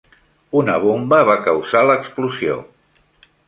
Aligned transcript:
Una 0.61 0.77
bomba 0.85 1.21
va 1.29 1.37
causar 1.49 1.85
l'explosió. 1.91 2.59